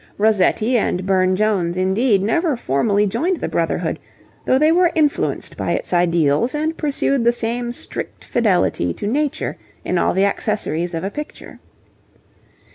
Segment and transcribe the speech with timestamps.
[0.17, 3.99] Rossetti and Burne Jones, indeed, never formally joined the Brotherhood,
[4.45, 9.57] though they were influenced by its ideals and pursued the same strict fidelity to nature
[9.85, 11.59] in all the accessories of a picture.